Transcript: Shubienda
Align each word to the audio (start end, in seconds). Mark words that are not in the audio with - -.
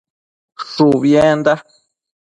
Shubienda 0.69 1.53